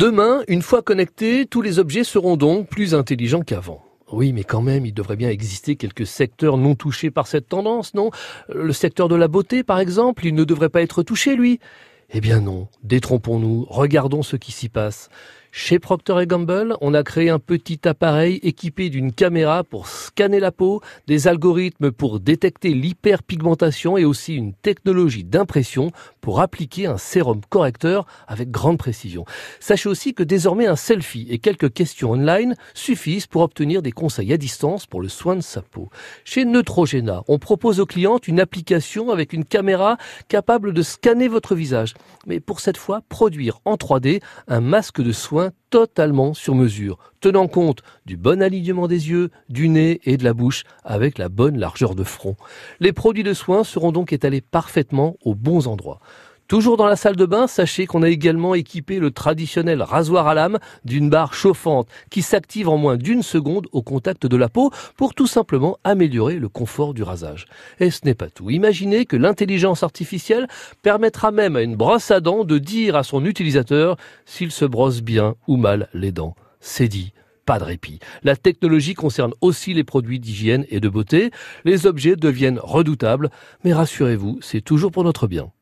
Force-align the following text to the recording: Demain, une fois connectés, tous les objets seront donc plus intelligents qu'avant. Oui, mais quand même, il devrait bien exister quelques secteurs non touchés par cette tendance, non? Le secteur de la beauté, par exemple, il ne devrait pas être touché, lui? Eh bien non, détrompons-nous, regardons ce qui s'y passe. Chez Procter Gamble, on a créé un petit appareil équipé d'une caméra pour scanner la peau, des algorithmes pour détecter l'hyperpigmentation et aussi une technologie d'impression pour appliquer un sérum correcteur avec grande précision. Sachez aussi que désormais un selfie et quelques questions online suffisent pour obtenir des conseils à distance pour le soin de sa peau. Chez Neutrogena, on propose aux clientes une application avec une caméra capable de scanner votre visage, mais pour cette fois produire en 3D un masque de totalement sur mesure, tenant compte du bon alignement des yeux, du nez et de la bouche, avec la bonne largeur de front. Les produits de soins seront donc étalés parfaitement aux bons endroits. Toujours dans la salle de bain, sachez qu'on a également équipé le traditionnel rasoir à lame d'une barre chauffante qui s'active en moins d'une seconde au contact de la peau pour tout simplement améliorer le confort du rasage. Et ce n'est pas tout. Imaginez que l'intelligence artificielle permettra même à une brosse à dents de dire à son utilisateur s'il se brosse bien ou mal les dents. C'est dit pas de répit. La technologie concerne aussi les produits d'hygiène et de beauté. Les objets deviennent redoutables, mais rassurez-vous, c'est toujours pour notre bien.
Demain, 0.00 0.44
une 0.48 0.62
fois 0.62 0.80
connectés, 0.80 1.44
tous 1.44 1.60
les 1.60 1.78
objets 1.78 2.04
seront 2.04 2.38
donc 2.38 2.70
plus 2.70 2.94
intelligents 2.94 3.42
qu'avant. 3.42 3.84
Oui, 4.10 4.32
mais 4.32 4.44
quand 4.44 4.62
même, 4.62 4.86
il 4.86 4.94
devrait 4.94 5.14
bien 5.14 5.28
exister 5.28 5.76
quelques 5.76 6.06
secteurs 6.06 6.56
non 6.56 6.74
touchés 6.74 7.10
par 7.10 7.26
cette 7.26 7.50
tendance, 7.50 7.92
non? 7.92 8.10
Le 8.48 8.72
secteur 8.72 9.08
de 9.08 9.14
la 9.14 9.28
beauté, 9.28 9.62
par 9.62 9.78
exemple, 9.78 10.24
il 10.24 10.34
ne 10.34 10.44
devrait 10.44 10.70
pas 10.70 10.80
être 10.80 11.02
touché, 11.02 11.36
lui? 11.36 11.60
Eh 12.14 12.22
bien 12.22 12.40
non, 12.40 12.68
détrompons-nous, 12.82 13.66
regardons 13.68 14.22
ce 14.22 14.36
qui 14.36 14.52
s'y 14.52 14.70
passe. 14.70 15.10
Chez 15.52 15.80
Procter 15.80 16.14
Gamble, 16.26 16.76
on 16.80 16.94
a 16.94 17.02
créé 17.02 17.28
un 17.28 17.40
petit 17.40 17.80
appareil 17.88 18.38
équipé 18.44 18.88
d'une 18.88 19.12
caméra 19.12 19.64
pour 19.64 19.88
scanner 19.88 20.38
la 20.38 20.52
peau, 20.52 20.80
des 21.08 21.26
algorithmes 21.26 21.90
pour 21.90 22.20
détecter 22.20 22.72
l'hyperpigmentation 22.72 23.98
et 23.98 24.04
aussi 24.04 24.36
une 24.36 24.54
technologie 24.54 25.24
d'impression 25.24 25.90
pour 26.20 26.40
appliquer 26.40 26.86
un 26.86 26.98
sérum 26.98 27.40
correcteur 27.48 28.06
avec 28.28 28.52
grande 28.52 28.78
précision. 28.78 29.24
Sachez 29.58 29.88
aussi 29.88 30.14
que 30.14 30.22
désormais 30.22 30.66
un 30.66 30.76
selfie 30.76 31.26
et 31.30 31.38
quelques 31.38 31.72
questions 31.72 32.12
online 32.12 32.54
suffisent 32.72 33.26
pour 33.26 33.42
obtenir 33.42 33.82
des 33.82 33.92
conseils 33.92 34.32
à 34.32 34.36
distance 34.36 34.86
pour 34.86 35.00
le 35.00 35.08
soin 35.08 35.34
de 35.34 35.40
sa 35.40 35.62
peau. 35.62 35.90
Chez 36.24 36.44
Neutrogena, 36.44 37.24
on 37.26 37.40
propose 37.40 37.80
aux 37.80 37.86
clientes 37.86 38.28
une 38.28 38.38
application 38.38 39.10
avec 39.10 39.32
une 39.32 39.44
caméra 39.44 39.96
capable 40.28 40.72
de 40.72 40.82
scanner 40.82 41.26
votre 41.26 41.56
visage, 41.56 41.94
mais 42.26 42.38
pour 42.38 42.60
cette 42.60 42.76
fois 42.76 43.02
produire 43.08 43.58
en 43.64 43.74
3D 43.74 44.22
un 44.46 44.60
masque 44.60 45.02
de 45.02 45.10
totalement 45.70 46.34
sur 46.34 46.54
mesure, 46.54 46.98
tenant 47.20 47.48
compte 47.48 47.82
du 48.04 48.16
bon 48.16 48.42
alignement 48.42 48.86
des 48.86 49.08
yeux, 49.08 49.30
du 49.48 49.68
nez 49.68 50.00
et 50.04 50.16
de 50.16 50.24
la 50.24 50.34
bouche, 50.34 50.64
avec 50.84 51.16
la 51.18 51.28
bonne 51.28 51.58
largeur 51.58 51.94
de 51.94 52.04
front. 52.04 52.36
Les 52.80 52.92
produits 52.92 53.22
de 53.22 53.34
soins 53.34 53.64
seront 53.64 53.92
donc 53.92 54.12
étalés 54.12 54.42
parfaitement 54.42 55.16
aux 55.24 55.34
bons 55.34 55.66
endroits. 55.66 56.00
Toujours 56.50 56.76
dans 56.76 56.86
la 56.86 56.96
salle 56.96 57.14
de 57.14 57.26
bain, 57.26 57.46
sachez 57.46 57.86
qu'on 57.86 58.02
a 58.02 58.08
également 58.08 58.56
équipé 58.56 58.98
le 58.98 59.12
traditionnel 59.12 59.82
rasoir 59.82 60.26
à 60.26 60.34
lame 60.34 60.58
d'une 60.84 61.08
barre 61.08 61.32
chauffante 61.32 61.86
qui 62.10 62.22
s'active 62.22 62.68
en 62.68 62.76
moins 62.76 62.96
d'une 62.96 63.22
seconde 63.22 63.68
au 63.70 63.82
contact 63.82 64.26
de 64.26 64.36
la 64.36 64.48
peau 64.48 64.72
pour 64.96 65.14
tout 65.14 65.28
simplement 65.28 65.78
améliorer 65.84 66.40
le 66.40 66.48
confort 66.48 66.92
du 66.92 67.04
rasage. 67.04 67.46
Et 67.78 67.92
ce 67.92 68.00
n'est 68.04 68.16
pas 68.16 68.30
tout. 68.30 68.50
Imaginez 68.50 69.06
que 69.06 69.16
l'intelligence 69.16 69.84
artificielle 69.84 70.48
permettra 70.82 71.30
même 71.30 71.54
à 71.54 71.62
une 71.62 71.76
brosse 71.76 72.10
à 72.10 72.18
dents 72.18 72.42
de 72.42 72.58
dire 72.58 72.96
à 72.96 73.04
son 73.04 73.24
utilisateur 73.26 73.96
s'il 74.26 74.50
se 74.50 74.64
brosse 74.64 75.02
bien 75.02 75.36
ou 75.46 75.56
mal 75.56 75.88
les 75.94 76.10
dents. 76.10 76.34
C'est 76.58 76.88
dit 76.88 77.12
pas 77.46 77.60
de 77.60 77.64
répit. 77.64 78.00
La 78.24 78.34
technologie 78.34 78.94
concerne 78.94 79.34
aussi 79.40 79.72
les 79.72 79.84
produits 79.84 80.18
d'hygiène 80.18 80.66
et 80.68 80.80
de 80.80 80.88
beauté. 80.88 81.30
Les 81.64 81.86
objets 81.86 82.16
deviennent 82.16 82.58
redoutables, 82.60 83.30
mais 83.62 83.72
rassurez-vous, 83.72 84.40
c'est 84.42 84.60
toujours 84.60 84.90
pour 84.90 85.04
notre 85.04 85.28
bien. 85.28 85.52